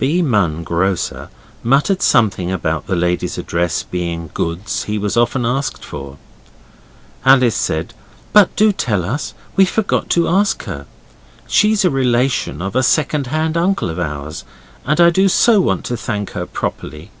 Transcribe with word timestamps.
B. 0.00 0.20
Munn, 0.20 0.64
grocer, 0.64 1.28
muttered 1.62 2.02
something 2.02 2.50
about 2.50 2.88
the 2.88 2.96
lady's 2.96 3.38
address 3.38 3.84
being 3.84 4.30
goods 4.34 4.82
he 4.82 4.98
was 4.98 5.16
often 5.16 5.46
asked 5.46 5.84
for. 5.84 6.16
Alice 7.24 7.54
said, 7.54 7.94
'But 8.32 8.56
do 8.56 8.72
tell 8.72 9.04
us. 9.04 9.32
We 9.54 9.64
forgot 9.64 10.10
to 10.10 10.26
ask 10.26 10.64
her. 10.64 10.86
She's 11.46 11.84
a 11.84 11.90
relation 11.90 12.60
of 12.60 12.74
a 12.74 12.82
second 12.82 13.28
hand 13.28 13.56
uncle 13.56 13.88
of 13.88 14.00
ours, 14.00 14.42
and 14.84 15.00
I 15.00 15.10
do 15.10 15.28
so 15.28 15.60
want 15.60 15.84
to 15.84 15.96
thank 15.96 16.30
her 16.32 16.46
properly. 16.46 17.12